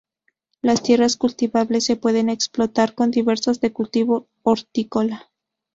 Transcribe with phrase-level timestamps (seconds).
[0.63, 5.29] Las tierras cultivables se pueden explotar con diversidad de cultivo hortícola.